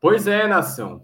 [0.00, 1.02] Pois é, nação.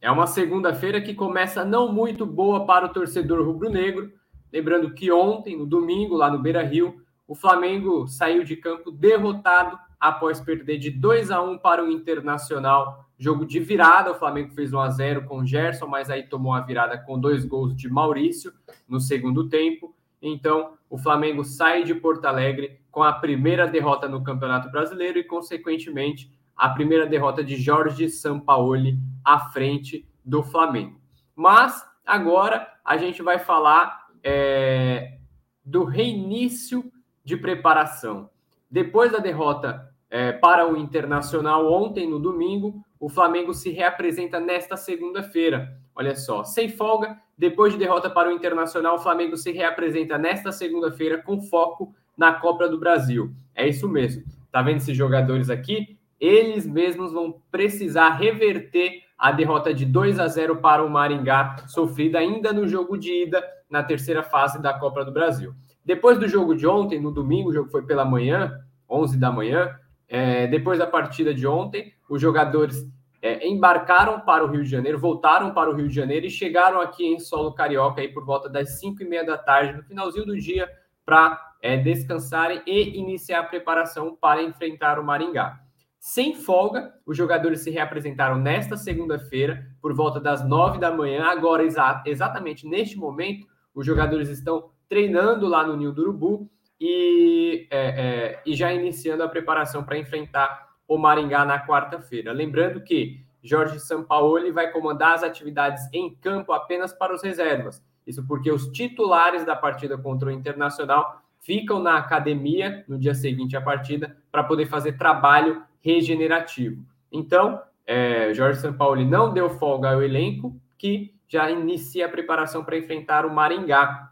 [0.00, 4.10] É uma segunda-feira que começa não muito boa para o torcedor rubro-negro.
[4.50, 9.78] Lembrando que ontem, no domingo, lá no Beira Rio, o Flamengo saiu de campo derrotado
[10.00, 13.06] após perder de 2 a 1 para o Internacional.
[13.18, 16.54] Jogo de virada, o Flamengo fez 1 a 0 com o Gerson, mas aí tomou
[16.54, 18.50] a virada com dois gols de Maurício
[18.88, 19.94] no segundo tempo.
[20.22, 25.24] Então, o Flamengo sai de Porto Alegre com a primeira derrota no Campeonato Brasileiro e,
[25.24, 31.00] consequentemente, a primeira derrota de Jorge Sampaoli à frente do Flamengo.
[31.34, 35.18] Mas agora a gente vai falar é,
[35.64, 36.90] do reinício
[37.24, 38.30] de preparação.
[38.70, 44.76] Depois da derrota é, para o Internacional ontem, no domingo, o Flamengo se reapresenta nesta
[44.76, 45.76] segunda-feira.
[45.94, 50.52] Olha só, sem folga, depois de derrota para o Internacional, o Flamengo se reapresenta nesta
[50.52, 53.34] segunda-feira com foco na Copa do Brasil.
[53.54, 54.22] É isso mesmo.
[54.50, 55.98] Tá vendo esses jogadores aqui?
[56.22, 62.20] Eles mesmos vão precisar reverter a derrota de 2 a 0 para o Maringá, sofrida
[62.20, 65.52] ainda no jogo de ida na terceira fase da Copa do Brasil.
[65.84, 68.56] Depois do jogo de ontem, no domingo, o jogo foi pela manhã,
[68.88, 69.74] 11 da manhã,
[70.08, 72.88] é, depois da partida de ontem, os jogadores
[73.20, 76.80] é, embarcaram para o Rio de Janeiro, voltaram para o Rio de Janeiro e chegaram
[76.80, 80.26] aqui em solo carioca aí por volta das 5 e meia da tarde, no finalzinho
[80.26, 80.70] do dia,
[81.04, 85.61] para é, descansarem e iniciar a preparação para enfrentar o Maringá.
[86.04, 91.26] Sem folga, os jogadores se reapresentaram nesta segunda-feira, por volta das nove da manhã.
[91.26, 97.68] Agora, exa exatamente neste momento, os jogadores estão treinando lá no Ninho do Urubu e,
[97.70, 102.32] é, é, e já iniciando a preparação para enfrentar o Maringá na quarta-feira.
[102.32, 107.80] Lembrando que Jorge Sampaoli vai comandar as atividades em campo apenas para os reservas.
[108.04, 113.56] Isso porque os titulares da partida contra o Internacional ficam na academia no dia seguinte
[113.56, 116.84] à partida para poder fazer trabalho regenerativo.
[117.10, 122.76] Então, é, Jorge Sampaoli não deu folga ao elenco, que já inicia a preparação para
[122.76, 124.10] enfrentar o Maringá.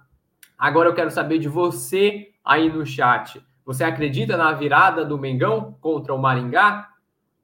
[0.58, 3.42] Agora eu quero saber de você aí no chat.
[3.64, 6.88] Você acredita na virada do Mengão contra o Maringá?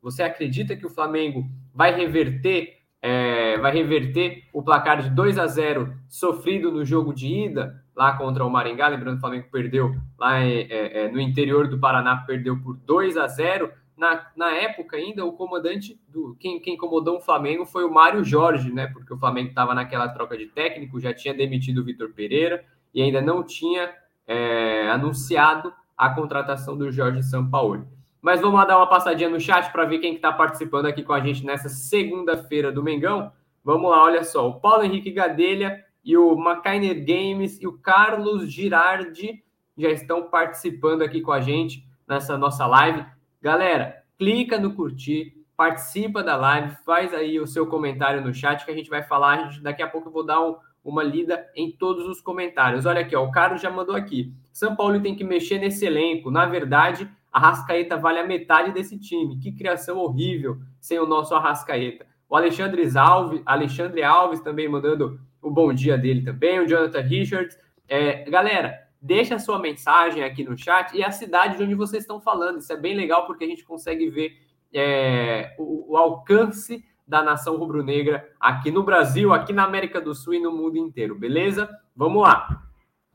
[0.02, 5.46] Você acredita que o Flamengo vai reverter, é, vai reverter o placar de 2 a
[5.46, 8.88] 0 sofrido no jogo de ida lá contra o Maringá?
[8.88, 13.16] Lembrando que o Flamengo perdeu lá é, é, no interior do Paraná, perdeu por 2
[13.16, 16.36] a 0 na, na época ainda, o comandante do.
[16.38, 18.86] Quem, quem incomodou o Flamengo foi o Mário Jorge, né?
[18.88, 23.00] Porque o Flamengo estava naquela troca de técnico, já tinha demitido o Vitor Pereira e
[23.00, 23.90] ainda não tinha
[24.26, 27.84] é, anunciado a contratação do Jorge Sampaoli.
[28.20, 31.12] Mas vamos lá dar uma passadinha no chat para ver quem está participando aqui com
[31.12, 33.32] a gente nessa segunda-feira do Mengão.
[33.64, 34.48] Vamos lá, olha só.
[34.48, 39.42] O Paulo Henrique Gadelha e o Macainer Games e o Carlos Girardi
[39.76, 43.04] já estão participando aqui com a gente nessa nossa live.
[43.46, 48.72] Galera, clica no curtir, participa da live, faz aí o seu comentário no chat que
[48.72, 49.38] a gente vai falar.
[49.38, 52.86] A gente, daqui a pouco eu vou dar um, uma lida em todos os comentários.
[52.86, 54.34] Olha aqui, ó, o Carlos já mandou aqui.
[54.52, 56.28] São Paulo tem que mexer nesse elenco.
[56.28, 59.38] Na verdade, a Rascaeta vale a metade desse time.
[59.38, 62.04] Que criação horrível sem o nosso Arrascaeta.
[62.28, 66.58] O Alexandre Alves, Alexandre Alves também mandando o bom dia dele também.
[66.58, 67.56] O Jonathan Richards.
[67.88, 72.02] É, galera, deixa a sua mensagem aqui no chat e a cidade de onde vocês
[72.02, 72.58] estão falando.
[72.58, 74.36] Isso é bem legal porque a gente consegue ver
[74.74, 80.34] é, o, o, alcance da nação rubro-negra aqui no Brasil, aqui na América do Sul
[80.34, 81.70] e no mundo inteiro, beleza?
[81.94, 82.64] Vamos lá.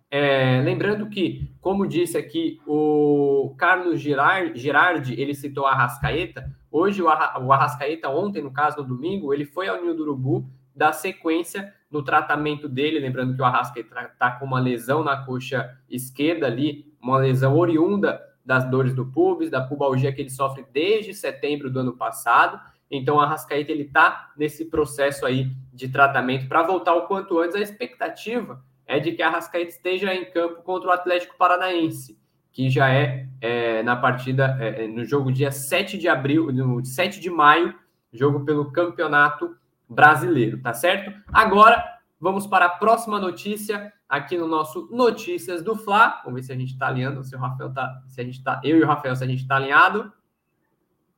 [0.10, 6.50] É, lembrando que, como disse aqui o Carlos Girard, Girardi, ele citou a Arrascaeta.
[6.72, 10.94] Hoje, o Arrascaeta, ontem, no caso, no domingo, ele foi ao Ninho do Urubu dar
[10.94, 16.48] sequência no tratamento dele, lembrando que o Arrascaeta está com uma lesão na coxa esquerda
[16.48, 21.70] ali, uma lesão oriunda das dores do pubis, da pubalgia que ele sofre desde setembro
[21.70, 22.60] do ano passado.
[22.90, 27.56] Então, o Arrascaeta ele está nesse processo aí de tratamento para voltar o quanto antes.
[27.56, 32.18] A expectativa é de que a Arrascaeta esteja em campo contra o Atlético Paranaense,
[32.52, 36.84] que já é, é na partida, é, é no jogo dia 7 de abril, no
[36.84, 37.76] 7 de maio,
[38.12, 39.56] jogo pelo Campeonato
[39.92, 41.14] brasileiro, tá certo?
[41.32, 41.84] Agora,
[42.20, 46.22] vamos para a próxima notícia aqui no nosso Notícias do Fla.
[46.24, 48.62] Vamos ver se a gente está alinhando, se o Rafael tá, se a gente tá,
[48.64, 50.12] eu e o Rafael, se a gente está alinhado.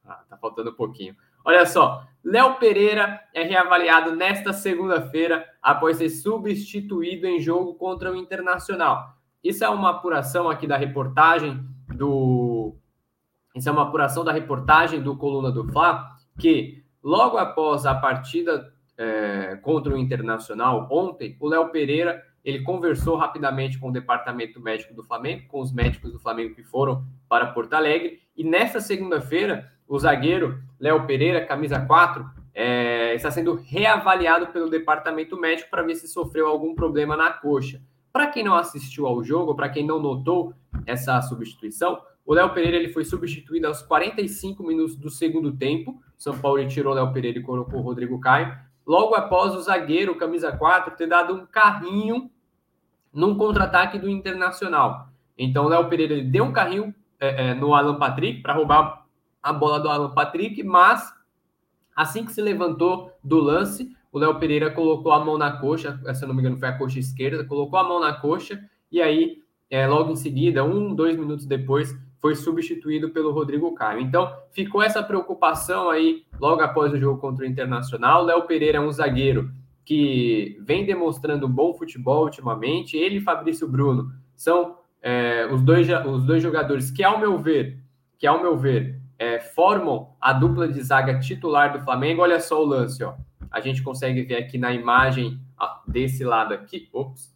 [0.04, 1.16] Ah, tá faltando um pouquinho.
[1.46, 8.16] Olha só, Léo Pereira é reavaliado nesta segunda-feira após ser substituído em jogo contra o
[8.16, 9.18] Internacional.
[9.44, 12.76] Isso é uma apuração aqui da reportagem do.
[13.54, 18.74] Isso é uma apuração da reportagem do Coluna do Fla, que Logo após a partida
[18.98, 24.94] é, contra o Internacional ontem, o Léo Pereira ele conversou rapidamente com o departamento médico
[24.94, 29.72] do Flamengo, com os médicos do Flamengo que foram para Porto Alegre, e nesta segunda-feira
[29.88, 35.96] o zagueiro Léo Pereira, camisa 4, é, está sendo reavaliado pelo departamento médico para ver
[35.96, 37.82] se sofreu algum problema na coxa.
[38.12, 40.54] Para quem não assistiu ao jogo, para quem não notou
[40.86, 46.02] essa substituição, o Léo Pereira ele foi substituído aos 45 minutos do segundo tempo.
[46.18, 48.58] São Paulo tirou o Léo Pereira e colocou o Rodrigo Caio.
[48.86, 52.30] Logo após o zagueiro, camisa 4, ter dado um carrinho
[53.14, 55.10] num contra-ataque do Internacional.
[55.38, 59.06] Então, o Léo Pereira ele deu um carrinho é, é, no Alan Patrick para roubar
[59.42, 61.14] a bola do Alan Patrick, mas
[61.96, 66.24] assim que se levantou do lance, o Léo Pereira colocou a mão na coxa, se
[66.24, 69.42] eu não me engano foi a coxa esquerda, colocou a mão na coxa e aí,
[69.70, 74.00] é, logo em seguida, um, dois minutos depois, foi substituído pelo Rodrigo Caio.
[74.00, 78.24] Então, ficou essa preocupação aí logo após o jogo contra o Internacional.
[78.24, 79.52] Léo Pereira é um zagueiro
[79.84, 82.96] que vem demonstrando bom futebol ultimamente.
[82.96, 87.78] Ele e Fabrício Bruno são é, os, dois, os dois jogadores que, ao meu ver,
[88.18, 92.22] que ao meu ver, é, formam a dupla de zaga titular do Flamengo.
[92.22, 93.16] Olha só o lance, ó.
[93.52, 97.36] A gente consegue ver aqui na imagem ó, desse lado aqui, ops,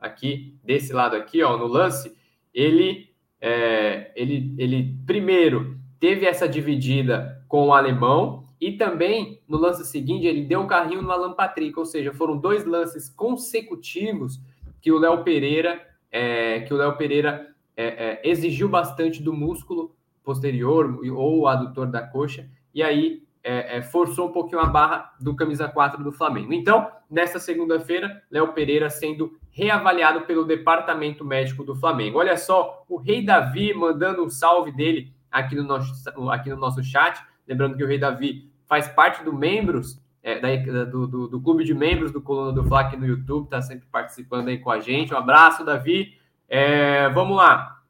[0.00, 2.12] aqui desse lado aqui, ó, no lance,
[2.52, 3.09] ele
[3.40, 10.26] é, ele, ele primeiro teve essa dividida com o alemão e também no lance seguinte
[10.26, 14.40] ele deu o carrinho no Alan Patrick, ou seja, foram dois lances consecutivos
[14.80, 19.94] que o Léo Pereira é, que o Léo Pereira é, é exigiu bastante do músculo
[20.24, 22.48] posterior ou adutor da coxa.
[22.74, 26.52] E aí é, é, forçou um pouquinho a barra do camisa 4 do Flamengo.
[26.52, 32.18] Então, nesta segunda-feira, Léo Pereira sendo reavaliado pelo departamento médico do Flamengo.
[32.18, 35.92] Olha só, o Rei Davi mandando um salve dele aqui no nosso,
[36.30, 37.20] aqui no nosso chat.
[37.48, 41.64] Lembrando que o Rei Davi faz parte do membros é, da, do, do, do, clube
[41.64, 44.78] de membros do Coluna do Fla aqui no YouTube, está sempre participando aí com a
[44.78, 45.14] gente.
[45.14, 46.14] Um abraço, Davi.
[46.48, 47.80] É, vamos lá.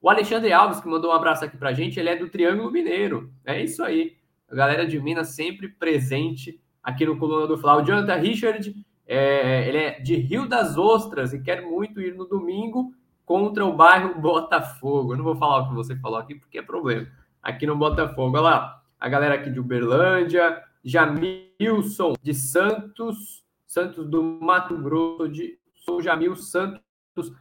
[0.00, 2.70] O Alexandre Alves, que mandou um abraço aqui para a gente, ele é do Triângulo
[2.70, 3.30] Mineiro.
[3.44, 4.16] É isso aí.
[4.50, 7.76] A galera de Minas sempre presente aqui no Coluna do Fla.
[7.76, 8.74] O Jonathan Richard,
[9.06, 12.92] é, ele é de Rio das Ostras e quer muito ir no domingo
[13.24, 15.12] contra o bairro Botafogo.
[15.12, 17.06] Eu não vou falar o que você falou aqui porque é problema.
[17.40, 18.36] Aqui no Botafogo.
[18.36, 25.58] Olha lá, a galera aqui de Uberlândia, Jamilson de Santos, Santos do Mato Grosso, de
[25.74, 27.32] sou Jamil Santos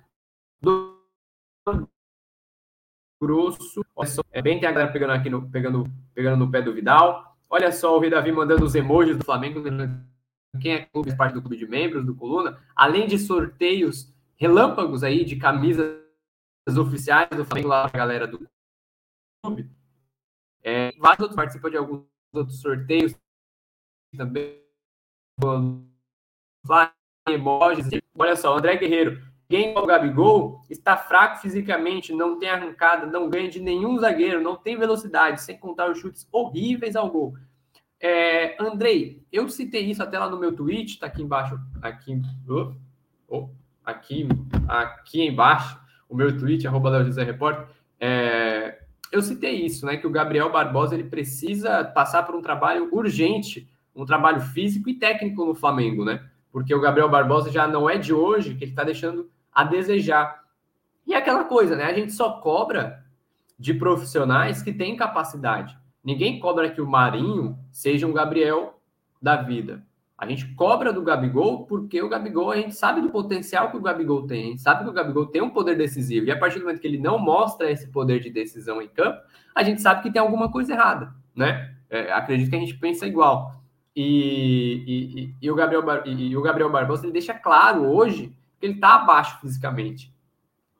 [0.61, 0.99] do
[3.21, 3.85] Grosso.
[4.31, 7.37] É bem tem a galera pegando aqui no, pegando, pegando no pé do Vidal.
[7.49, 9.61] Olha só o Davi mandando os emojis do Flamengo.
[10.61, 12.57] Quem é clube, parte do clube de membros do Coluna.
[12.75, 15.99] Além de sorteios relâmpagos aí de camisas
[16.77, 18.47] oficiais do Flamengo lá pra galera do
[19.43, 19.69] clube.
[20.63, 23.13] É, vários outros participam de alguns outros sorteios
[24.15, 24.59] também.
[27.27, 27.87] Emojis.
[28.17, 29.28] Olha só, André Guerreiro.
[29.51, 34.55] É o Gabigol está fraco fisicamente, não tem arrancada, não ganha de nenhum zagueiro, não
[34.55, 37.33] tem velocidade, sem contar os chutes horríveis ao gol.
[37.99, 42.73] É, Andrei, eu citei isso até lá no meu tweet, tá aqui embaixo, aqui, oh,
[43.27, 43.49] oh,
[43.83, 44.27] aqui,
[44.67, 47.65] aqui embaixo, o meu tweet, arroba José Repórter,
[47.99, 52.87] é, eu citei isso, né, que o Gabriel Barbosa ele precisa passar por um trabalho
[52.91, 57.89] urgente, um trabalho físico e técnico no Flamengo, né, porque o Gabriel Barbosa já não
[57.89, 59.27] é de hoje, que ele está deixando
[59.59, 60.41] a desejar.
[61.05, 61.83] E é aquela coisa, né?
[61.83, 63.03] A gente só cobra
[63.57, 65.77] de profissionais que têm capacidade.
[66.01, 68.79] Ninguém cobra que o Marinho seja um Gabriel
[69.21, 69.83] da vida.
[70.17, 73.81] A gente cobra do Gabigol porque o Gabigol, a gente sabe do potencial que o
[73.81, 76.27] Gabigol tem, a gente sabe que o Gabigol tem um poder decisivo.
[76.27, 79.19] E a partir do momento que ele não mostra esse poder de decisão em campo,
[79.53, 81.75] a gente sabe que tem alguma coisa errada, né?
[81.89, 83.61] É, acredito que a gente pensa igual.
[83.93, 88.65] E, e, e, e o, Gabriel, e, o Gabriel Barbosa ele deixa claro hoje porque
[88.65, 90.13] ele está abaixo fisicamente,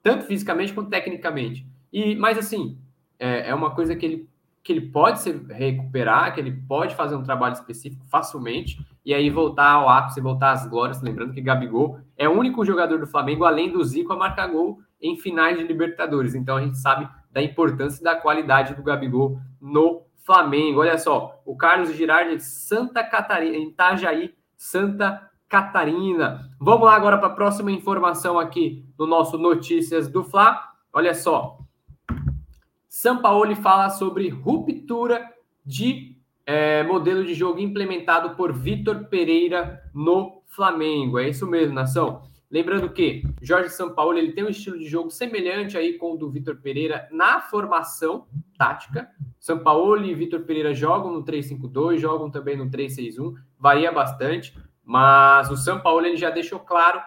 [0.02, 1.66] tanto fisicamente quanto tecnicamente.
[1.90, 2.78] E, mas assim,
[3.18, 4.28] é, é uma coisa que ele,
[4.62, 9.30] que ele pode se recuperar, que ele pode fazer um trabalho específico facilmente e aí
[9.30, 11.00] voltar ao ápice, voltar às glórias.
[11.00, 14.78] Lembrando que Gabigol é o único jogador do Flamengo, além do Zico, a marcar gol
[15.00, 16.34] em finais de Libertadores.
[16.34, 20.80] Então a gente sabe da importância e da qualidade do Gabigol no Flamengo.
[20.80, 26.48] Olha só, o Carlos Girardi de Santa Catarina, em Itajaí, Santa Catarina.
[26.60, 30.62] Vamos lá agora para a próxima informação aqui no nosso Notícias do Fla.
[30.92, 31.58] Olha só.
[32.88, 35.28] São Paulo fala sobre ruptura
[35.66, 36.16] de
[36.46, 41.18] é, modelo de jogo implementado por Vitor Pereira no Flamengo.
[41.18, 42.22] É isso mesmo, nação.
[42.48, 46.30] Lembrando que Jorge Sampaoli ele tem um estilo de jogo semelhante aí com o do
[46.30, 48.26] Vitor Pereira na formação
[48.56, 49.08] tática.
[49.40, 54.54] Sampaoli e Vitor Pereira jogam no 3-5-2, jogam também no 3-6-1, varia bastante.
[54.84, 57.00] Mas o São Paulo ele já deixou claro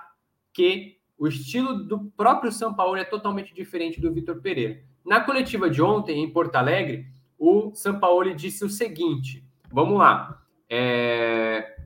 [0.53, 4.81] que o estilo do próprio São Paulo é totalmente diferente do Vitor Pereira.
[5.05, 10.41] Na coletiva de ontem, em Porto Alegre, o Sampaoli disse o seguinte: vamos lá.
[10.69, 11.77] É.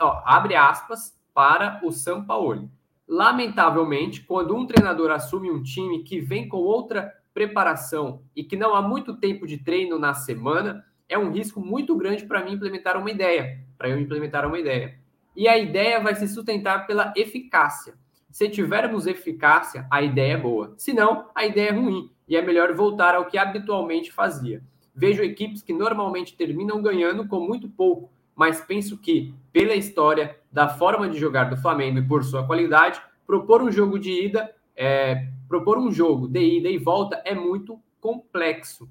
[0.00, 2.70] Ó, abre aspas para o Sampaoli.
[3.06, 8.74] Lamentavelmente, quando um treinador assume um time que vem com outra preparação e que não
[8.74, 12.98] há muito tempo de treino na semana, é um risco muito grande para mim implementar
[12.98, 14.98] uma ideia, para eu implementar uma ideia.
[15.36, 17.94] E a ideia vai se sustentar pela eficácia.
[18.30, 20.74] Se tivermos eficácia, a ideia é boa.
[20.76, 24.60] Se não, a ideia é ruim e é melhor voltar ao que habitualmente fazia.
[24.92, 30.68] Vejo equipes que normalmente terminam ganhando com muito pouco, mas penso que, pela história, da
[30.68, 35.28] forma de jogar do Flamengo e por sua qualidade, propor um jogo de ida, é,
[35.48, 38.88] propor um jogo de ida e volta é muito complexo.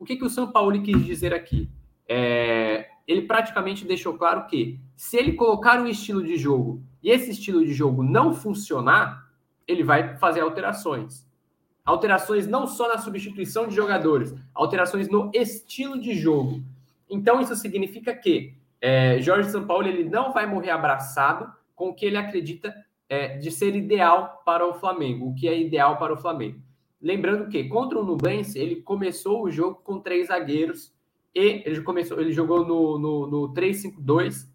[0.00, 1.68] O que, que o São Paulo quis dizer aqui?
[2.08, 7.32] É, ele praticamente deixou claro que se ele colocar um estilo de jogo e esse
[7.32, 9.30] estilo de jogo não funcionar,
[9.68, 11.28] ele vai fazer alterações.
[11.84, 16.64] Alterações não só na substituição de jogadores, alterações no estilo de jogo.
[17.08, 22.06] Então isso significa que é, Jorge Paulo ele não vai morrer abraçado com o que
[22.06, 22.74] ele acredita
[23.06, 26.58] é, de ser ideal para o Flamengo, o que é ideal para o Flamengo.
[27.00, 30.92] Lembrando que contra o Nublense, ele começou o jogo com três zagueiros
[31.34, 34.48] e ele começou, ele jogou no, no, no 3-5-2,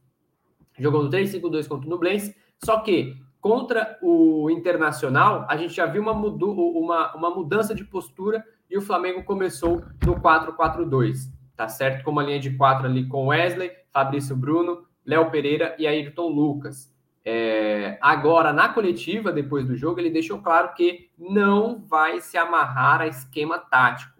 [0.77, 6.01] jogou no 3-5-2 contra o Nublense, só que contra o Internacional, a gente já viu
[6.01, 12.03] uma, mudu, uma, uma mudança de postura e o Flamengo começou no 4-4-2, tá certo?
[12.03, 16.94] Com uma linha de quatro ali com Wesley, Fabrício Bruno, Léo Pereira e Ayrton Lucas.
[17.27, 23.01] É, agora, na coletiva, depois do jogo, ele deixou claro que não vai se amarrar
[23.01, 24.13] a esquema tático.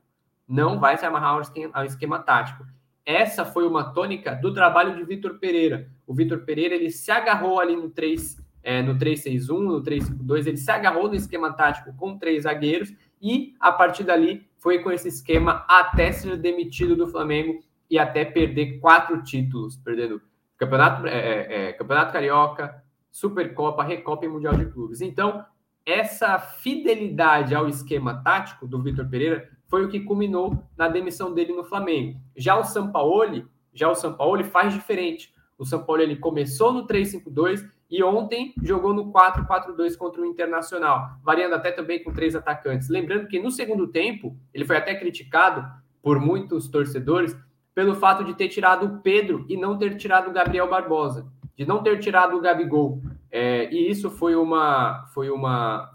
[0.47, 2.65] Não vai se amarrar ao esquema, ao esquema tático.
[3.05, 5.87] Essa foi uma tônica do trabalho de Vitor Pereira.
[6.07, 10.57] O Vitor Pereira ele se agarrou ali no 3, é, no 3-6-1, no 3-5-2, ele
[10.57, 15.07] se agarrou no esquema tático com três zagueiros e a partir dali foi com esse
[15.07, 20.19] esquema até ser demitido do Flamengo e até perder quatro títulos, perdendo
[20.57, 22.83] Campeonato, é, é, é Campeonato Carioca,
[23.15, 24.99] Supercopa, Recopa e Mundial de Clubes.
[24.99, 25.45] Então,
[25.85, 31.53] essa fidelidade ao esquema tático do Vitor Pereira foi o que culminou na demissão dele
[31.53, 32.19] no Flamengo.
[32.35, 35.33] Já o Sampaoli, já o Sampaoli faz diferente.
[35.57, 41.55] O Sampaoli ele começou no 3-5-2 e ontem jogou no 4-4-2 contra o Internacional, variando
[41.55, 42.89] até também com três atacantes.
[42.89, 45.65] Lembrando que no segundo tempo, ele foi até criticado
[46.01, 47.33] por muitos torcedores
[47.73, 51.65] pelo fato de ter tirado o Pedro e não ter tirado o Gabriel Barbosa de
[51.65, 53.01] não ter tirado o Gabigol.
[53.31, 55.91] É, e isso foi uma, foi uma.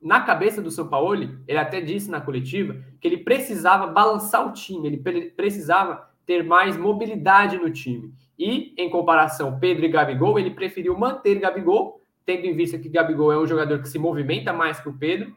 [0.00, 4.52] Na cabeça do São Paulo, ele até disse na coletiva que ele precisava balançar o
[4.52, 8.12] time, ele precisava ter mais mobilidade no time.
[8.38, 13.32] E, em comparação, Pedro e Gabigol, ele preferiu manter Gabigol, tendo em vista que Gabigol
[13.32, 15.34] é um jogador que se movimenta mais que o Pedro.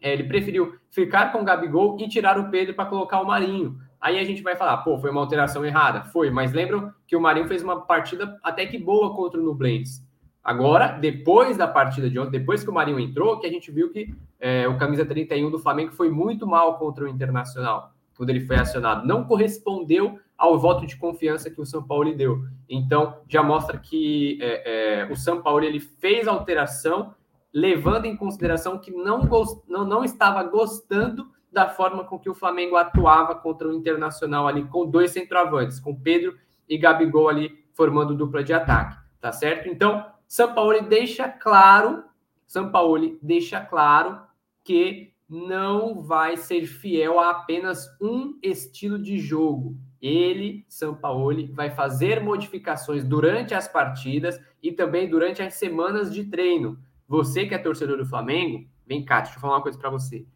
[0.00, 3.78] É, ele preferiu ficar com o Gabigol e tirar o Pedro para colocar o Marinho.
[4.06, 6.04] Aí a gente vai falar, pô, foi uma alteração errada.
[6.04, 10.00] Foi, mas lembram que o Marinho fez uma partida até que boa contra o Nublense.
[10.44, 13.90] Agora, depois da partida de ontem, depois que o Marinho entrou, que a gente viu
[13.90, 18.46] que é, o camisa 31 do Flamengo foi muito mal contra o Internacional, quando ele
[18.46, 19.04] foi acionado.
[19.04, 22.44] Não correspondeu ao voto de confiança que o São Paulo lhe deu.
[22.68, 27.12] Então, já mostra que é, é, o São Paulo ele fez alteração,
[27.52, 32.34] levando em consideração que não, gost, não, não estava gostando da forma com que o
[32.34, 36.36] Flamengo atuava contra o Internacional ali, com dois centroavantes, com Pedro
[36.68, 39.66] e Gabigol ali formando dupla de ataque, tá certo?
[39.66, 42.04] Então, São Paulo deixa claro,
[42.46, 44.20] São Paulo deixa claro
[44.62, 49.78] que não vai ser fiel a apenas um estilo de jogo.
[49.98, 56.24] Ele, São Paulo, vai fazer modificações durante as partidas e também durante as semanas de
[56.24, 56.78] treino.
[57.08, 60.26] Você que é torcedor do Flamengo, vem cá, deixa eu falar uma coisa para você.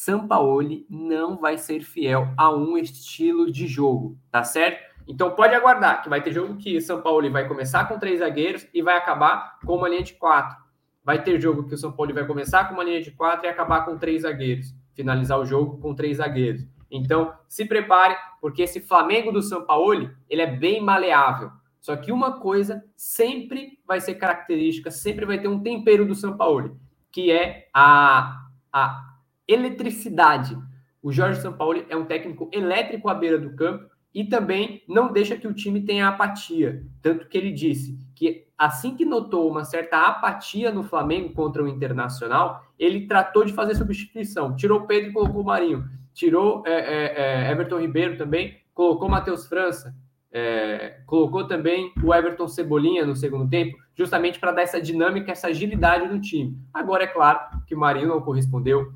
[0.00, 4.82] Sampaoli não vai ser fiel a um estilo de jogo, tá certo?
[5.06, 8.66] Então pode aguardar que vai ter jogo que São Paulo vai começar com três zagueiros
[8.72, 10.56] e vai acabar com uma linha de quatro.
[11.04, 13.50] Vai ter jogo que o São Paulo vai começar com uma linha de quatro e
[13.50, 16.66] acabar com três zagueiros, finalizar o jogo com três zagueiros.
[16.90, 21.50] Então se prepare, porque esse Flamengo do São Paulo ele é bem maleável.
[21.78, 26.38] Só que uma coisa sempre vai ser característica, sempre vai ter um tempero do São
[26.38, 26.80] Paulo,
[27.12, 29.10] que é a, a
[29.52, 30.56] eletricidade.
[31.02, 35.36] O Jorge Sampaoli é um técnico elétrico à beira do campo e também não deixa
[35.36, 36.82] que o time tenha apatia.
[37.00, 41.68] Tanto que ele disse que assim que notou uma certa apatia no Flamengo contra o
[41.68, 44.54] Internacional, ele tratou de fazer substituição.
[44.54, 45.88] Tirou o Pedro e colocou o Marinho.
[46.12, 49.94] Tirou é, é, é, Everton Ribeiro também, colocou Matheus França.
[50.32, 55.48] É, colocou também o Everton Cebolinha no segundo tempo, justamente para dar essa dinâmica, essa
[55.48, 56.56] agilidade no time.
[56.72, 58.92] Agora, é claro que o Marinho não correspondeu,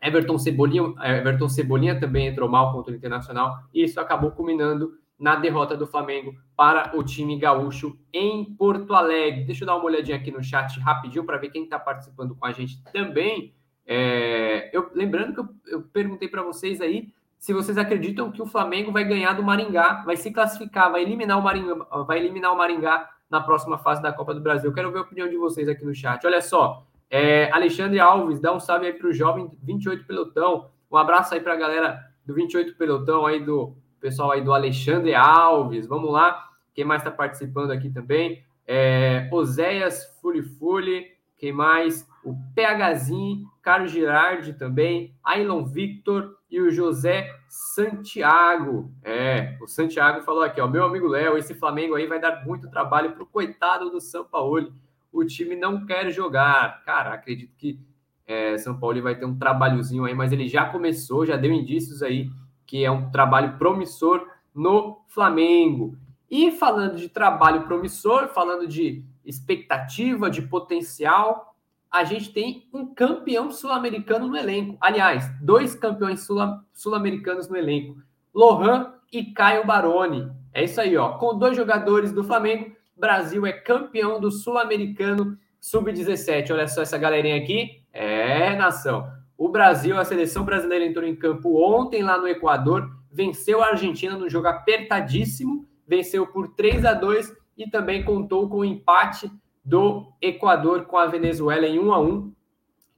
[0.00, 5.34] Everton Cebolinha, Everton Cebolinha também entrou mal contra o Internacional e isso acabou culminando na
[5.34, 9.44] derrota do Flamengo para o time gaúcho em Porto Alegre.
[9.44, 12.46] Deixa eu dar uma olhadinha aqui no chat rapidinho para ver quem está participando com
[12.46, 13.52] a gente também.
[13.84, 18.46] É, eu, lembrando que eu, eu perguntei para vocês aí se vocês acreditam que o
[18.46, 21.74] Flamengo vai ganhar do Maringá, vai se classificar, vai eliminar o Maringá,
[22.04, 24.70] vai eliminar o Maringá na próxima fase da Copa do Brasil.
[24.70, 26.26] Eu quero ver a opinião de vocês aqui no chat.
[26.26, 30.70] Olha só, é, Alexandre Alves, dá um salve aí para o jovem 28 Pelotão.
[30.90, 35.14] Um abraço aí para a galera do 28 Pelotão, aí do pessoal aí do Alexandre
[35.14, 35.86] Alves.
[35.86, 38.44] Vamos lá, quem mais está participando aqui também?
[38.66, 42.06] É, Oséias Fuli quem mais?
[42.24, 48.92] O PHzinho, Carlos Girardi também, Ailon Victor e o José Santiago.
[49.04, 52.68] É, o Santiago falou aqui, ó, meu amigo Léo, esse Flamengo aí vai dar muito
[52.68, 54.72] trabalho pro coitado do São Paulo.
[55.12, 56.82] O time não quer jogar.
[56.84, 57.80] Cara, acredito que
[58.26, 62.02] é, São Paulo vai ter um trabalhozinho aí, mas ele já começou, já deu indícios
[62.02, 62.30] aí
[62.66, 65.96] que é um trabalho promissor no Flamengo.
[66.30, 71.56] E falando de trabalho promissor, falando de expectativa, de potencial,
[71.90, 74.76] a gente tem um campeão sul-americano no elenco.
[74.80, 76.26] Aliás, dois campeões
[76.74, 77.96] sul-americanos no elenco.
[78.34, 80.30] Lohan e Caio Baroni.
[80.52, 81.16] É isso aí, ó.
[81.16, 86.52] Com dois jogadores do Flamengo, Brasil é campeão do sul-americano sub-17.
[86.52, 87.82] Olha só essa galerinha aqui.
[87.92, 89.06] É, nação.
[89.36, 94.16] O Brasil, a seleção brasileira entrou em campo ontem lá no Equador, venceu a Argentina
[94.16, 99.30] no jogo apertadíssimo, venceu por 3 a 2 e também contou com o empate
[99.64, 102.32] do Equador com a Venezuela em 1 a 1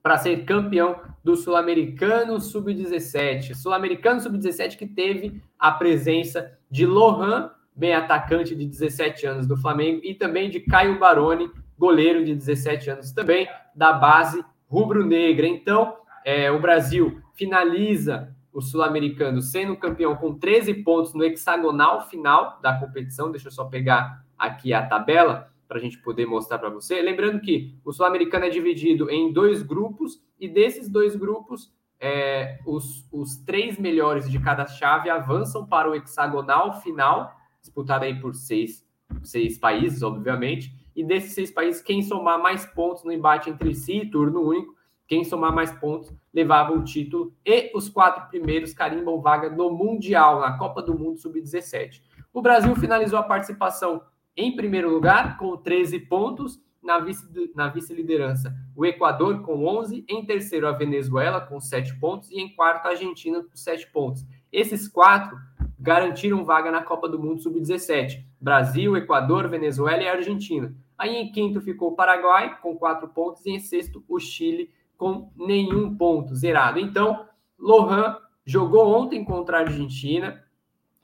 [0.02, 3.54] para ser campeão do Sul-Americano Sub-17.
[3.54, 7.50] Sul-Americano Sub-17 que teve a presença de Lohan,
[7.81, 12.91] bem atacante de 17 anos do Flamengo, e também de Caio Baroni, goleiro de 17
[12.91, 15.47] anos também, da base rubro-negra.
[15.47, 22.59] Então, é, o Brasil finaliza o Sul-Americano sendo campeão com 13 pontos no hexagonal final
[22.61, 23.31] da competição.
[23.31, 27.01] Deixa eu só pegar aqui a tabela para a gente poder mostrar para você.
[27.01, 33.07] Lembrando que o Sul-Americano é dividido em dois grupos, e desses dois grupos, é, os,
[33.11, 38.85] os três melhores de cada chave avançam para o hexagonal final, disputado aí por seis,
[39.23, 40.75] seis países, obviamente.
[40.94, 44.75] E desses seis países, quem somar mais pontos no embate entre si, turno único,
[45.07, 47.35] quem somar mais pontos levava o título.
[47.44, 52.03] E os quatro primeiros carimbam vaga no Mundial, na Copa do Mundo Sub-17.
[52.33, 54.03] O Brasil finalizou a participação
[54.37, 60.66] em primeiro lugar, com 13 pontos, na vice-liderança, vice o Equador com 11, em terceiro
[60.66, 64.25] a Venezuela com 7 pontos e em quarto a Argentina com 7 pontos.
[64.51, 65.37] Esses quatro
[65.81, 68.25] garantiram vaga na Copa do Mundo Sub-17.
[68.40, 70.75] Brasil, Equador, Venezuela e Argentina.
[70.99, 75.33] Aí em quinto ficou o Paraguai com 4 pontos e em sexto o Chile com
[75.35, 76.79] nenhum ponto, zerado.
[76.79, 77.25] Então,
[77.59, 80.45] Lohan jogou ontem contra a Argentina,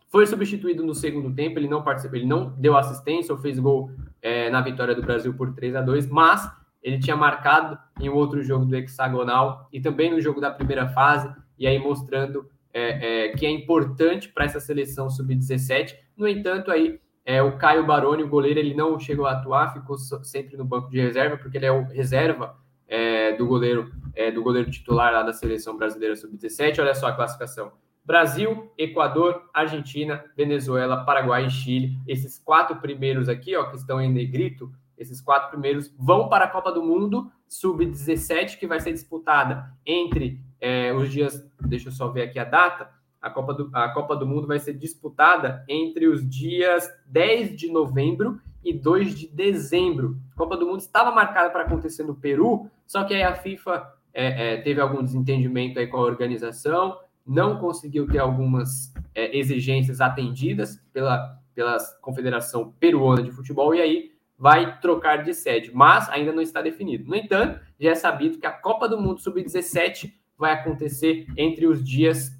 [0.08, 3.90] foi substituído no segundo tempo, ele não participou, ele não deu assistência ou fez gol
[4.20, 6.50] é, na vitória do Brasil por 3 a 2 mas
[6.82, 11.34] ele tinha marcado em outro jogo do hexagonal e também no jogo da primeira fase,
[11.58, 15.94] e aí mostrando é, é, que é importante para essa seleção sub-17.
[16.14, 19.96] No entanto, aí é, o Caio Baroni, o goleiro, ele não chegou a atuar, ficou
[19.96, 22.54] sempre no banco de reserva, porque ele é o reserva
[22.86, 26.78] é, do goleiro é, do goleiro titular lá da seleção brasileira sub-17.
[26.78, 27.72] Olha só a classificação.
[28.04, 31.98] Brasil, Equador, Argentina, Venezuela, Paraguai e Chile.
[32.06, 36.48] Esses quatro primeiros aqui, ó, que estão em negrito, esses quatro primeiros vão para a
[36.48, 41.44] Copa do Mundo Sub-17, que vai ser disputada entre é, os dias.
[41.60, 42.90] Deixa eu só ver aqui a data.
[43.20, 47.70] A Copa, do, a Copa do Mundo vai ser disputada entre os dias 10 de
[47.70, 50.18] novembro e 2 de dezembro.
[50.32, 53.92] A Copa do Mundo estava marcada para acontecer no Peru, só que aí a FIFA
[54.14, 60.00] é, é, teve algum desentendimento aí com a organização não conseguiu ter algumas é, exigências
[60.00, 66.30] atendidas pela, pela Confederação Peruana de Futebol e aí vai trocar de sede, mas ainda
[66.30, 67.08] não está definido.
[67.08, 71.82] No entanto, já é sabido que a Copa do Mundo Sub-17 vai acontecer entre os
[71.82, 72.36] dias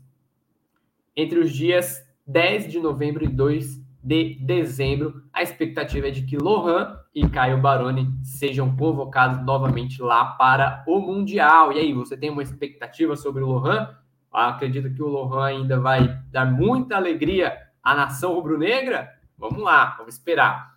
[1.17, 5.23] entre os dias 10 de novembro e 2 de dezembro.
[5.33, 11.01] A expectativa é de que Lohan e Caio Baroni sejam convocados novamente lá para o
[11.01, 11.73] Mundial.
[11.73, 13.97] E aí, você tem uma expectativa sobre o Lohan?
[14.31, 19.09] Acredito que o Lohan ainda vai dar muita alegria à nação rubro-negra?
[19.39, 20.77] Vamos lá, vamos esperar.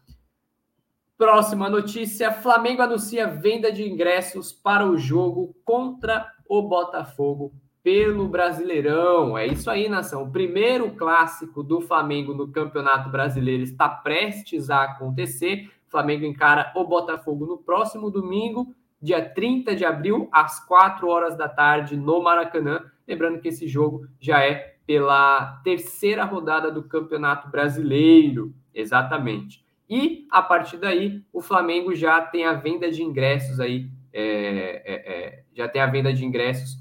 [1.17, 9.37] Próxima notícia: Flamengo anuncia venda de ingressos para o jogo contra o Botafogo pelo Brasileirão.
[9.37, 10.23] É isso aí, nação.
[10.23, 15.71] O primeiro clássico do Flamengo no Campeonato Brasileiro está prestes a acontecer.
[15.87, 21.37] O Flamengo encara o Botafogo no próximo domingo, dia 30 de abril, às 4 horas
[21.37, 22.81] da tarde, no Maracanã.
[23.07, 29.63] Lembrando que esse jogo já é pela terceira rodada do Campeonato Brasileiro, exatamente.
[29.87, 34.93] E a partir daí, o Flamengo já tem a venda de ingressos aí, é, é,
[34.93, 36.77] é, já tem a venda de ingressos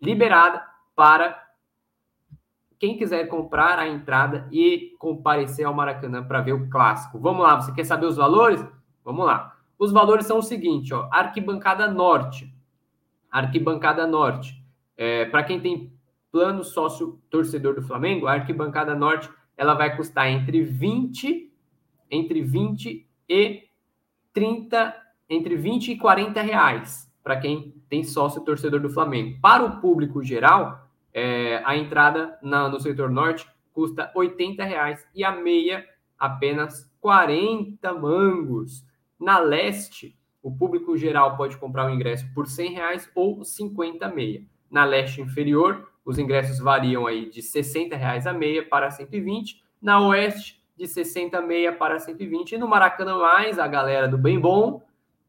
[0.00, 1.42] liberada para
[2.78, 7.18] quem quiser comprar a entrada e comparecer ao Maracanã para ver o clássico.
[7.18, 8.64] Vamos lá, você quer saber os valores?
[9.04, 9.56] Vamos lá.
[9.78, 12.52] Os valores são o seguinte, ó, arquibancada norte,
[13.30, 14.62] arquibancada norte,
[14.96, 15.92] é, para quem tem
[16.30, 21.46] plano sócio torcedor do Flamengo, a arquibancada norte ela vai custar entre 20
[22.10, 23.68] entre 20 e
[24.32, 24.94] 30,
[25.28, 29.38] entre 20 e 40 reais para quem tem sócio torcedor do Flamengo.
[29.40, 35.24] Para o público geral, é, a entrada na, no setor norte custa 80 reais e
[35.24, 35.84] a meia
[36.18, 38.86] apenas 40 mangos.
[39.18, 44.42] Na leste, o público geral pode comprar o ingresso por 100 reais ou 50 meia.
[44.70, 49.62] Na leste inferior, os ingressos variam aí de 60 reais a meia para 120.
[49.82, 52.52] Na oeste, de 60 meia para 120.
[52.52, 54.82] E no Maracanã mais, a galera do bem bom,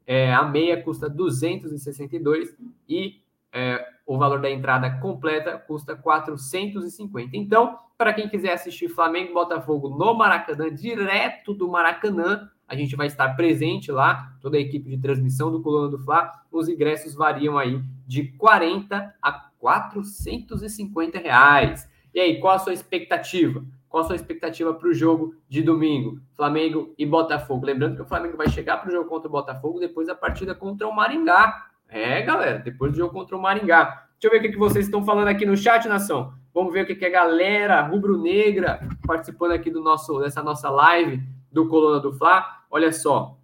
[0.07, 2.55] é, a meia custa 262
[2.87, 7.35] e é, o valor da entrada completa custa 450.
[7.35, 12.95] Então, para quem quiser assistir Flamengo e Botafogo no Maracanã, direto do Maracanã, a gente
[12.95, 16.31] vai estar presente lá, toda a equipe de transmissão do Coluna do Fla.
[16.51, 21.89] Os ingressos variam aí de 40 a 450 reais.
[22.13, 23.63] E aí, qual a sua expectativa?
[23.89, 26.19] Qual a sua expectativa para o jogo de domingo?
[26.35, 27.65] Flamengo e Botafogo.
[27.65, 30.53] Lembrando que o Flamengo vai chegar para o jogo contra o Botafogo depois da partida
[30.53, 31.67] contra o Maringá.
[31.87, 34.07] É, galera, depois do jogo contra o Maringá.
[34.19, 36.33] Deixa eu ver o que, vocês estão falando aqui no chat, nação.
[36.53, 41.67] Vamos ver o que, a galera rubro-negra participando aqui do nosso, dessa nossa live do
[41.67, 42.45] Coluna do Fla.
[42.69, 43.37] Olha só.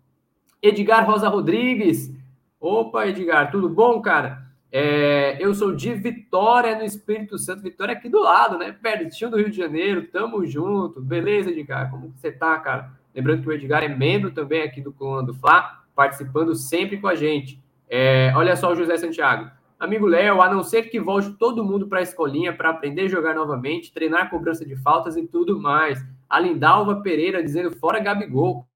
[0.62, 2.12] Edgar Rosa Rodrigues.
[2.60, 4.43] Opa, Edgar, tudo bom, cara?
[4.76, 7.62] É, eu sou de Vitória, no Espírito Santo.
[7.62, 8.72] Vitória aqui do lado, né?
[8.72, 10.08] Pertinho do Rio de Janeiro.
[10.08, 11.00] Tamo junto.
[11.00, 11.92] Beleza, Edgar?
[11.92, 12.92] Como você tá, cara?
[13.14, 17.08] Lembrando que o Edgar é membro também aqui do Coluna do Fla, participando sempre com
[17.08, 17.64] a gente.
[17.88, 19.52] É, olha só o José Santiago.
[19.80, 23.10] Amigo Léo, a não ser que volte todo mundo para a escolinha para aprender a
[23.10, 26.04] jogar novamente, treinar cobrança de faltas e tudo mais.
[26.28, 28.68] A Lindalva Pereira dizendo fora Gabigol.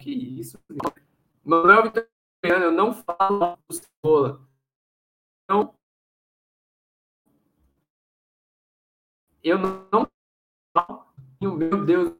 [0.00, 0.58] Que isso?
[1.44, 4.47] Manuel Vitoriano, eu não falo do Cebola.
[5.48, 5.74] Então,
[9.42, 10.06] eu não.
[11.40, 12.14] Meu Deus.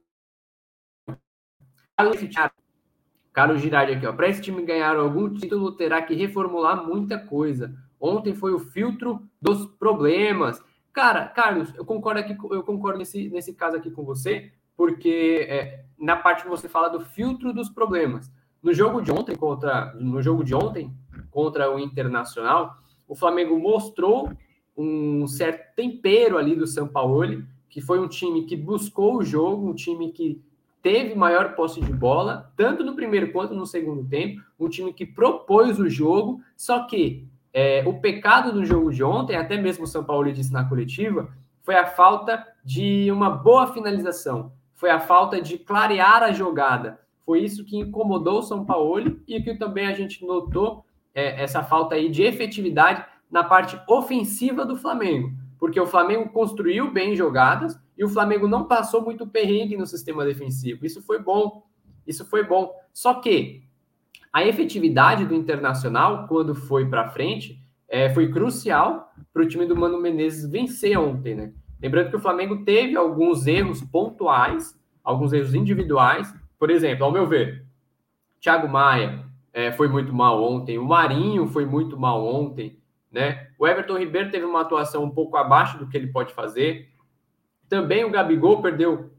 [3.35, 4.14] Carlos Girardi aqui, ó.
[4.14, 7.77] Para esse time ganhar algum título, terá que reformular muita coisa.
[8.01, 10.64] Ontem foi o filtro dos problemas.
[10.91, 15.85] Cara, Carlos, eu concordo aqui, eu concordo nesse, nesse caso aqui com você, porque é,
[15.99, 18.33] na parte que você fala do filtro dos problemas.
[18.62, 20.97] No jogo de ontem contra, no jogo de ontem
[21.31, 24.31] contra o Internacional, o Flamengo mostrou
[24.77, 29.68] um certo tempero ali do São Paulo, que foi um time que buscou o jogo,
[29.68, 30.40] um time que
[30.83, 35.05] teve maior posse de bola, tanto no primeiro quanto no segundo tempo, um time que
[35.05, 39.88] propôs o jogo, só que é, o pecado do jogo de ontem, até mesmo o
[39.88, 41.29] São Paulo disse na coletiva,
[41.62, 47.01] foi a falta de uma boa finalização, foi a falta de clarear a jogada.
[47.27, 50.85] Foi isso que incomodou o São Paulo e que também a gente notou
[51.19, 56.93] é, essa falta aí de efetividade na parte ofensiva do Flamengo, porque o Flamengo construiu
[56.93, 60.87] bem jogadas e o Flamengo não passou muito perrengue no sistema defensivo.
[60.87, 61.65] Isso foi bom.
[62.07, 62.73] Isso foi bom.
[62.95, 63.65] Só que
[64.33, 69.75] a efetividade do Internacional, quando foi para frente, é, foi crucial para o time do
[69.75, 71.53] Mano Menezes vencer ontem, né?
[71.83, 76.33] Lembrando que o Flamengo teve alguns erros pontuais, alguns erros individuais.
[76.59, 77.67] Por exemplo, ao meu ver,
[78.41, 79.28] Thiago Maia,
[79.59, 82.79] é, foi muito mal ontem, o Marinho foi muito mal ontem,
[83.11, 83.49] né?
[83.59, 86.88] O Everton Ribeiro teve uma atuação um pouco abaixo do que ele pode fazer.
[87.68, 89.11] Também o Gabigol perdeu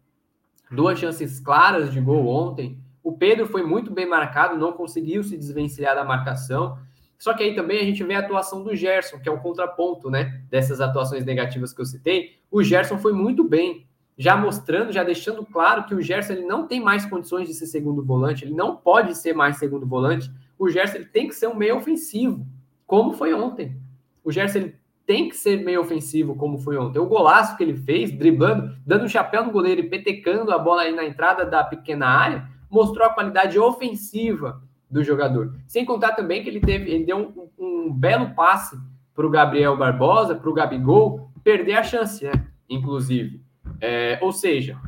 [0.71, 2.81] duas chances claras de gol ontem.
[3.03, 6.79] O Pedro foi muito bem marcado, não conseguiu se desvencilhar da marcação.
[7.17, 10.09] Só que aí também a gente vê a atuação do Gerson, que é o contraponto,
[10.09, 10.41] né?
[10.49, 12.39] Dessas atuações negativas que eu citei.
[12.49, 13.88] O Gerson foi muito bem
[14.19, 17.67] já mostrando, já deixando claro que o Gerson ele não tem mais condições de ser
[17.67, 20.29] segundo volante, ele não pode ser mais segundo volante.
[20.57, 22.45] O Gerson ele tem que ser um meio ofensivo,
[22.85, 23.77] como foi ontem.
[24.21, 26.99] O Gerson ele tem que ser meio ofensivo, como foi ontem.
[26.99, 30.81] O golaço que ele fez, driblando, dando um chapéu no goleiro e petecando a bola
[30.81, 35.55] aí na entrada da pequena área, mostrou a qualidade ofensiva do jogador.
[35.65, 38.77] Sem contar também que ele teve, ele deu um, um belo passe
[39.15, 42.33] para o Gabriel Barbosa, para o Gabigol, perder a chance, né?
[42.69, 43.47] Inclusive.
[43.81, 44.79] É, ou seja,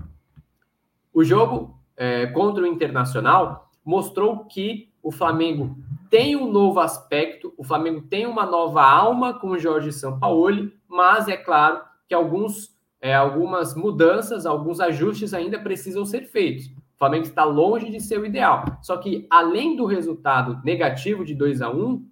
[1.13, 5.77] o jogo é, contra o Internacional mostrou que o Flamengo
[6.09, 11.27] tem um novo aspecto, o Flamengo tem uma nova alma com o Jorge Sampaoli, mas
[11.27, 16.67] é claro que alguns, é, algumas mudanças, alguns ajustes ainda precisam ser feitos.
[16.67, 18.63] O Flamengo está longe de ser o ideal.
[18.81, 22.05] Só que, além do resultado negativo de 2 a 1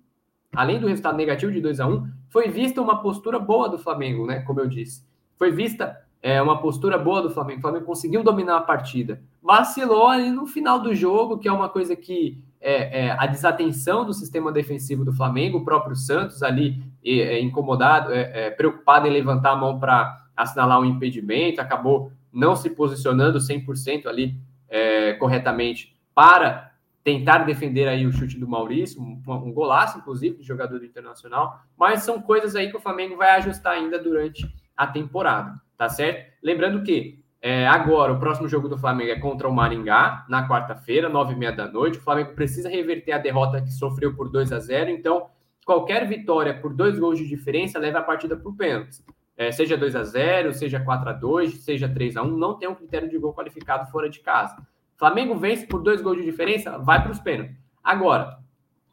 [0.55, 4.25] além do resultado negativo de 2 a 1 foi vista uma postura boa do Flamengo,
[4.25, 4.41] né?
[4.41, 5.03] Como eu disse.
[5.37, 7.59] Foi vista é, uma postura boa do Flamengo.
[7.59, 9.21] O Flamengo conseguiu dominar a partida.
[9.41, 14.05] Vacilou ali no final do jogo, que é uma coisa que é, é, a desatenção
[14.05, 19.11] do sistema defensivo do Flamengo, o próprio Santos ali é, incomodado, é, é, preocupado em
[19.11, 24.35] levantar a mão para assinalar um impedimento, acabou não se posicionando 100% ali
[24.67, 26.69] é, corretamente para
[27.01, 31.61] tentar defender aí o chute do Maurício, um, um golaço, inclusive, de jogador do Internacional,
[31.77, 34.45] mas são coisas aí que o Flamengo vai ajustar ainda durante
[34.79, 36.31] a temporada, tá certo?
[36.41, 41.09] Lembrando que é, agora, o próximo jogo do Flamengo é contra o Maringá, na quarta-feira,
[41.09, 41.97] nove e meia da noite.
[41.97, 45.27] O Flamengo precisa reverter a derrota que sofreu por 2 a 0 então
[45.65, 49.03] qualquer vitória por dois gols de diferença leva a partida para o pênalti.
[49.35, 52.67] É, seja 2 a 0 seja 4 a 2 seja 3 a 1 não tem
[52.69, 54.55] um critério de gol qualificado fora de casa.
[54.97, 57.57] Flamengo vence por dois gols de diferença, vai para os pênaltis.
[57.83, 58.39] Agora,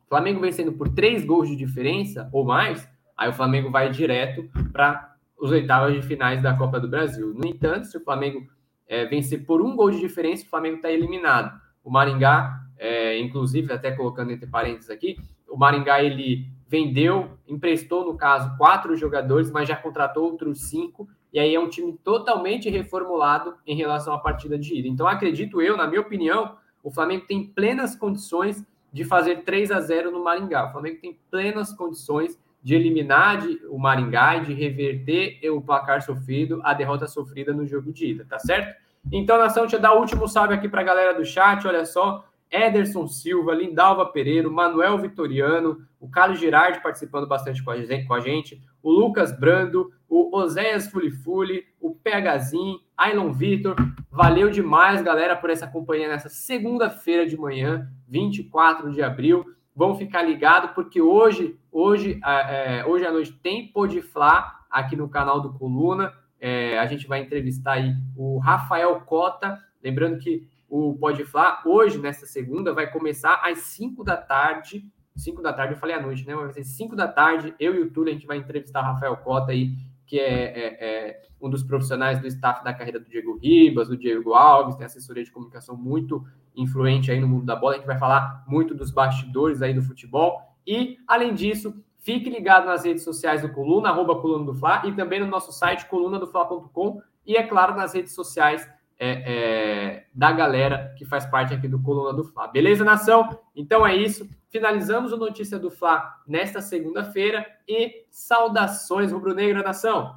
[0.08, 5.15] Flamengo vencendo por três gols de diferença ou mais, aí o Flamengo vai direto para
[5.38, 7.34] os oitavos de finais da Copa do Brasil.
[7.34, 8.46] No entanto, se o Flamengo
[8.88, 11.60] é, vencer por um gol de diferença, o Flamengo está eliminado.
[11.84, 15.16] O Maringá, é, inclusive, até colocando entre parênteses aqui,
[15.48, 21.38] o Maringá ele vendeu, emprestou, no caso, quatro jogadores, mas já contratou outros cinco, e
[21.38, 24.88] aí é um time totalmente reformulado em relação à partida de ida.
[24.88, 29.80] Então, acredito eu, na minha opinião, o Flamengo tem plenas condições de fazer 3 a
[29.80, 30.68] 0 no Maringá.
[30.68, 36.02] O Flamengo tem plenas condições de eliminar de, o Maringá e de reverter o placar
[36.02, 38.74] sofrido, a derrota sofrida no jogo de ida, tá certo?
[39.12, 41.86] Então, nação, deixa eu dar o último salve aqui para a galera do chat, olha
[41.86, 42.24] só.
[42.50, 48.90] Ederson Silva, Lindalva Pereira, Manuel Vitoriano, o Carlos Girardi participando bastante com a gente, o
[48.90, 53.76] Lucas Brando, o Oséias Fulifuli, o PHzinho, Ailon Vitor.
[54.10, 59.44] Valeu demais, galera, por essa companhia nessa segunda-feira de manhã, 24 de abril.
[59.76, 65.38] Vão ficar ligados, porque hoje, hoje, é, hoje à noite tem Podiflá aqui no canal
[65.38, 66.14] do Coluna.
[66.40, 69.62] É, a gente vai entrevistar aí o Rafael Cota.
[69.84, 74.84] Lembrando que o Pode Falar, hoje, nesta segunda, vai começar às 5 da tarde.
[75.14, 76.34] 5 da tarde, eu falei à noite, né?
[76.34, 77.54] Vai ser 5 da tarde.
[77.60, 79.72] Eu e o Túlio, a gente vai entrevistar o Rafael Cota aí,
[80.06, 83.96] que é, é, é, um dos profissionais do staff da carreira do Diego Ribas, do
[83.96, 87.74] Diego Alves, tem assessoria de comunicação muito influente aí no mundo da bola.
[87.74, 90.40] A gente vai falar muito dos bastidores aí do futebol.
[90.66, 94.92] E, além disso, fique ligado nas redes sociais do Coluna, arroba Coluna do Fla, e
[94.92, 100.94] também no nosso site, colunadofla.com, e, é claro, nas redes sociais é, é, da galera
[100.96, 102.46] que faz parte aqui do Coluna do Fla.
[102.46, 103.38] Beleza, nação?
[103.54, 104.28] Então é isso.
[104.48, 110.14] Finalizamos o Notícia do Fla nesta segunda-feira e saudações rubro-negra, nação!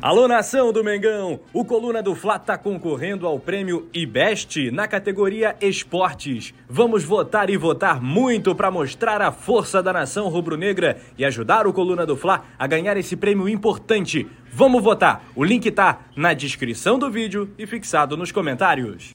[0.00, 1.40] Alô, nação do Mengão!
[1.52, 6.52] O Coluna do Fla está concorrendo ao prêmio IBEST na categoria Esportes.
[6.68, 11.72] Vamos votar e votar muito para mostrar a força da nação rubro-negra e ajudar o
[11.72, 14.28] Coluna do Fla a ganhar esse prêmio importante.
[14.52, 15.24] Vamos votar!
[15.34, 19.14] O link tá na descrição do vídeo e fixado nos comentários.